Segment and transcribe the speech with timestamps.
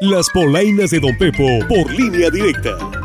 [0.00, 2.99] Las polainas de Don Pepo por línea directa.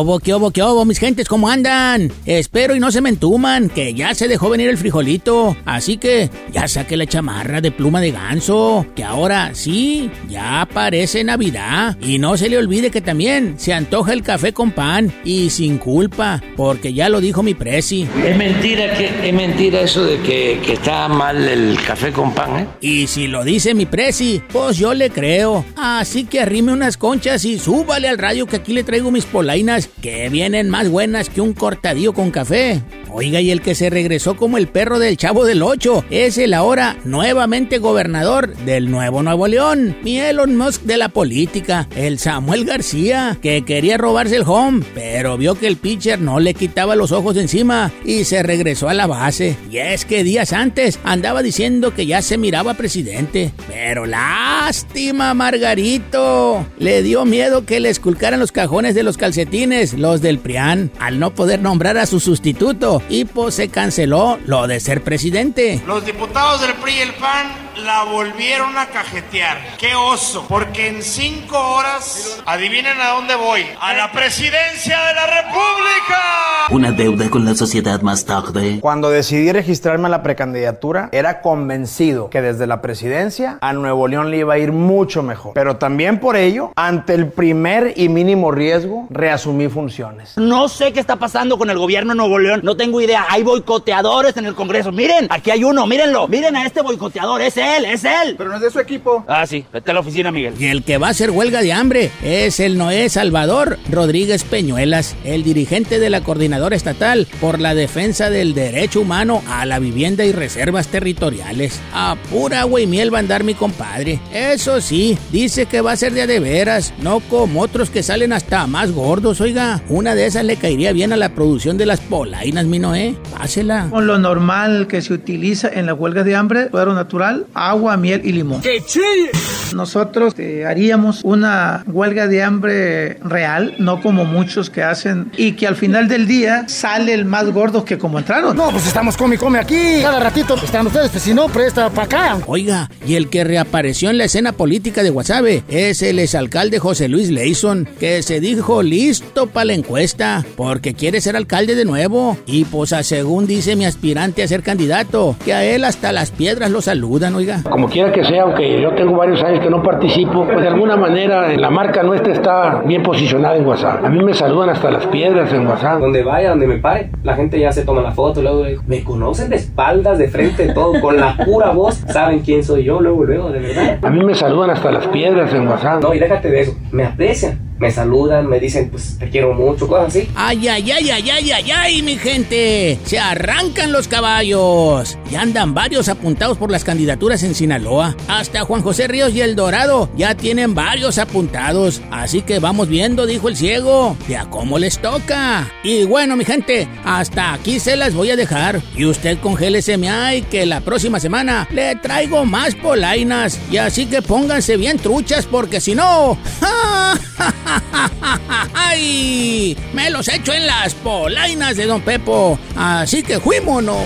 [0.00, 2.10] Obo, qué obo, qué obo, mis gentes, cómo andan?
[2.24, 5.56] Espero y no se me entuman, que ya se dejó venir el frijolito.
[5.66, 11.22] Así que ya saqué la chamarra de pluma de ganso, que ahora sí, ya parece
[11.22, 11.98] Navidad.
[12.00, 15.76] Y no se le olvide que también se antoja el café con pan y sin
[15.76, 18.08] culpa, porque ya lo dijo mi presi.
[18.24, 22.58] Es mentira que es mentira eso de que, que está mal el café con pan,
[22.58, 22.66] ¿eh?
[22.80, 25.64] Y si lo dice mi presi, pues yo le creo.
[25.76, 29.89] Así que arrime unas conchas y súbale al radio que aquí le traigo mis polainas
[30.00, 32.82] que vienen más buenas que un cortadillo con café.
[33.12, 36.54] Oiga, y el que se regresó como el perro del chavo del 8 es el
[36.54, 42.64] ahora nuevamente gobernador del Nuevo Nuevo León, mi Elon Musk de la política, el Samuel
[42.64, 47.10] García, que quería robarse el home, pero vio que el pitcher no le quitaba los
[47.10, 49.56] ojos encima y se regresó a la base.
[49.70, 56.64] Y es que días antes andaba diciendo que ya se miraba presidente, pero lástima, Margarito.
[56.78, 61.18] Le dio miedo que le esculcaran los cajones de los calcetines, los del PRIAN, al
[61.18, 65.82] no poder nombrar a su sustituto y pues se canceló lo de ser presidente.
[65.86, 69.58] Los diputados del PRI y el PAN la volvieron a cajetear.
[69.78, 70.44] ¡Qué oso!
[70.48, 73.62] Porque en cinco horas, adivinen a dónde voy.
[73.80, 76.66] A la presidencia de la República.
[76.70, 78.78] Una deuda con la sociedad más tarde.
[78.80, 84.30] Cuando decidí registrarme a la precandidatura, era convencido que desde la presidencia a Nuevo León
[84.30, 85.52] le iba a ir mucho mejor.
[85.54, 90.36] Pero también por ello, ante el primer y mínimo riesgo, reasumí funciones.
[90.36, 92.60] No sé qué está pasando con el gobierno de Nuevo León.
[92.62, 93.26] No tengo idea.
[93.28, 94.92] Hay boicoteadores en el Congreso.
[94.92, 95.86] Miren, aquí hay uno.
[95.86, 96.28] Mírenlo.
[96.28, 97.40] Miren a este boicoteador.
[97.42, 98.34] Es él, es él.
[98.36, 99.24] Pero no es de su equipo.
[99.28, 99.64] Ah, sí.
[99.72, 100.54] Vete a la oficina, Miguel.
[100.58, 105.16] Y el que va a hacer huelga de hambre es el Noé Salvador Rodríguez Peñuelas,
[105.24, 110.24] el dirigente de la coordinadora estatal por la defensa del derecho humano a la vivienda
[110.24, 111.80] y reservas territoriales.
[111.92, 114.20] A pura agua y miel va a andar mi compadre.
[114.32, 118.02] Eso sí, dice que va a ser de a de veras, no como otros que
[118.02, 119.59] salen hasta más gordos, oiga.
[119.88, 123.14] Una de esas le caería bien a la producción de las polainas, mi Noé.
[123.36, 123.88] Pásela.
[123.90, 128.22] Con lo normal que se utiliza en las huelgas de hambre, cuadro natural, agua, miel
[128.24, 128.62] y limón.
[128.62, 129.30] ¡Qué chile!
[129.74, 135.66] Nosotros eh, haríamos una huelga de hambre real, no como muchos que hacen, y que
[135.66, 138.56] al final del día sale el más gordo que como entraron.
[138.56, 140.00] No, pues estamos come come aquí.
[140.02, 142.38] Cada ratito están ustedes, pues si no, presta para acá.
[142.46, 147.08] Oiga, y el que reapareció en la escena política de Guasave es el exalcalde José
[147.08, 152.36] Luis Leison, que se dijo listo para la encuesta, porque quiere ser alcalde de nuevo.
[152.46, 156.30] Y pues a según dice mi aspirante a ser candidato, que a él hasta las
[156.30, 157.62] piedras lo saludan, oiga.
[157.70, 160.96] Como quiera que sea, aunque yo tengo varios años que no participo, pues de alguna
[160.96, 164.04] manera la marca nuestra está bien posicionada en WhatsApp.
[164.04, 166.00] A mí me saludan hasta las piedras en WhatsApp.
[166.00, 169.50] Donde vaya, donde me pare, la gente ya se toma la foto, luego me conocen
[169.50, 173.50] de espaldas, de frente, todo, con la pura voz, saben quién soy yo, luego, luego,
[173.50, 173.98] de verdad.
[174.02, 176.02] A mí me saludan hasta las piedras en WhatsApp.
[176.02, 179.88] No, y déjate de eso, me aprecian, me saludan, me dicen, pues te quiero mucho,
[179.88, 180.28] cosas así.
[180.34, 182.98] Ay, ay, ay, ay, ay, ay, ay, mi gente.
[183.04, 185.16] Se arrancan los caballos.
[185.30, 188.14] Y andan varios apuntados por las candidaturas en Sinaloa.
[188.28, 192.02] Hasta Juan José Ríos y El Dorado ya tienen varios apuntados.
[192.10, 195.72] Así que vamos viendo, dijo el ciego, de a cómo les toca.
[195.82, 198.82] Y bueno, mi gente, hasta aquí se las voy a dejar.
[198.94, 203.58] Y usted congélese ay, que la próxima semana le traigo más polainas.
[203.70, 206.36] Y así que pónganse bien truchas porque si no...
[208.74, 209.76] ¡Ay!
[209.92, 212.58] Me los echo en las polainas de Don Pepo.
[212.76, 214.04] Así que fuímonos.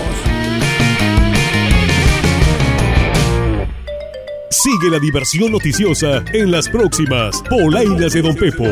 [4.49, 8.65] Sigue la diversión noticiosa en las próximas polainas de Don Pepo.